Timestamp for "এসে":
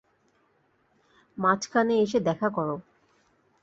1.99-2.19